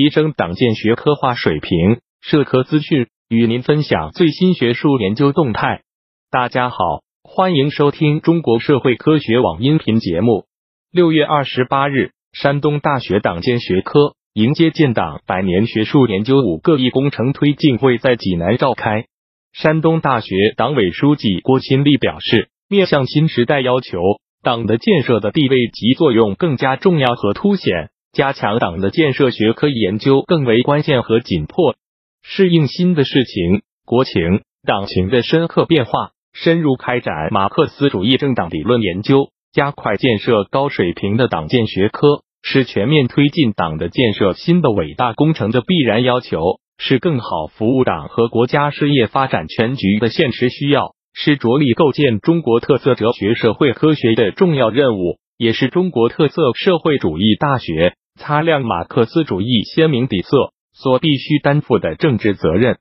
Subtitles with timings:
[0.00, 5.82] 提升党建学科化水平，社科资讯与您分享最新学术研究动态。
[6.30, 6.76] 大家好，
[7.22, 10.46] 欢迎收听中国社会科学网音频节目。
[10.90, 19.04] 六月二十八日，山东大学党建学科迎接建党百年学术研究五个一工程推进会在济南召开。
[19.52, 23.98] 山东大学党委书记郭新立表示，面向新时代要求，
[24.42, 27.90] 党的建设的地位及作用更加重要和凸显。
[28.12, 31.76] 加强党的建设学科研究更为关键和紧迫，
[32.22, 57.94] 适应新的事情、国情、党情的深刻变化，深入开展马克思主义政党理论研究，加快建设高水平的党建学科，是全面推进党的建设新的伟大工程的必然要求，是更好服务党和国家事业发展全局的现实需要，是着力构建中国特色哲学社会科学的重要任务，也是中国特色社会主义大学。
[58.20, 62.76] 擦亮马克思主义鲜明底色所必须担负的政治责任。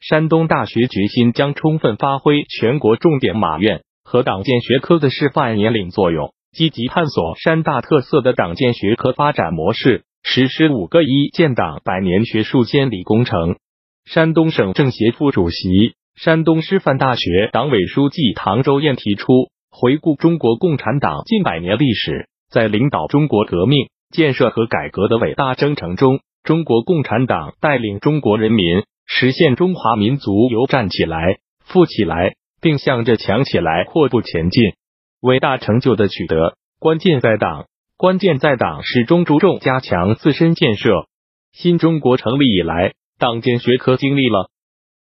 [0.00, 13.56] 山东大学决心将充分发挥全国重点马院和党建学科的示范引领作用，积极探索山大特色的党建学科发展模式，实施五个一建党百年学术先理工程。
[14.04, 23.88] 山东省政协副主席、山东师范大学党委书记唐周燕提出，回顾中国共产党近百年历史，在领导中国革命。
[24.10, 34.74] 建设和改革的伟大征程中，中国共产党带领中国人民实现中华民族由站起来、富起来，并向着强起来阔步前进。
[35.20, 41.06] 伟大成就的取得，关键在党，关键在党始终注重加强自身建设。
[41.52, 44.50] 新中国成立以来，党建学科经历了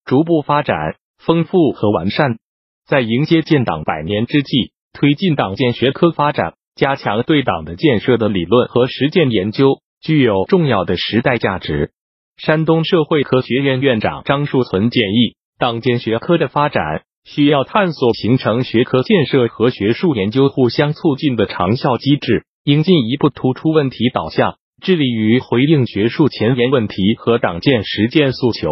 [0.05, 2.37] 逐步发展、丰富和完善。
[2.85, 6.55] 在迎接建党百年之际，推进党建学科发展。
[6.75, 11.91] 加强对党的建设的理论和实践研究，具有重要的时代价值。
[12.37, 28.69] 山东社会科学院院长张树存建议，党建学科的发展需要探索形成学科建设和学术研究互相促进的长效机制，应进一步突出问题导向，致力于回应学术前沿问题和党建实践诉求。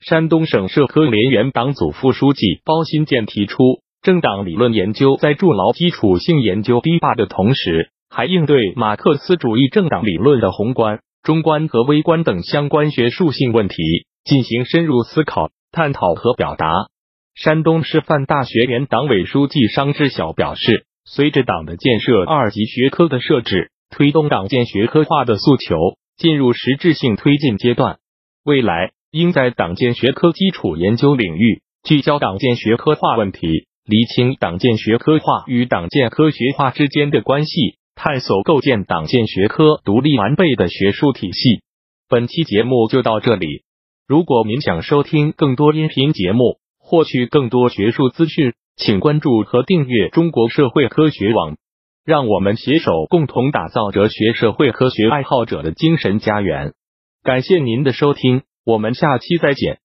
[0.00, 3.80] 山东省社科联原党组副书记包新建提出。
[4.08, 13.76] 政党理论研究在筑牢基础性研究堤坝的同时，还应对马克思主义政党理论的宏观、中观和微观等相关学术性问题
[14.24, 16.86] 进行深入思考、探讨和表达。
[17.34, 25.76] 山东师范大学原党委书记商志晓表示，随着党的建设二级学科的设置，推动党建学科化的诉求
[26.16, 27.98] 进入实质性推进阶段，
[28.42, 33.67] 未来应在党建学科基础研究领域聚焦党建学科化问题。
[33.88, 41.62] 厘清党建学科化与党建科学化之间的关系，探索构建党建学科独立完备的学术体系。
[42.06, 43.62] 本期节目就到这里。
[44.06, 51.56] 如果您想收听更多音频节目，获取更多学术资讯，请关注和订阅中国社会科学网。
[52.04, 56.74] 让我们携手共同打造哲学社会科学爱好者的精神家园。
[57.22, 59.78] 感谢您的收听，我们下期再见。